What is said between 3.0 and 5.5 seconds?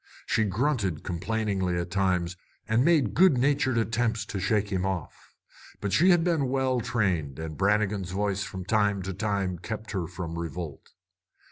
good natured attempts to shake him off.